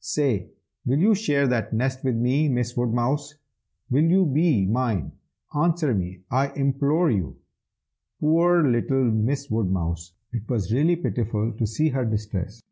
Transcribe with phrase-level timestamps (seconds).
[0.00, 0.50] Say,
[0.86, 2.48] will you share that nest with me?
[2.48, 3.34] Miss Woodmouse,
[3.90, 5.10] will you be mine?
[5.52, 7.34] answer me, I implore you!'
[8.20, 10.12] [Illustration: MISS WOODMOUSE.] "Poor little Miss Woodmouse!
[10.32, 12.62] it was really pitiful to see her distress.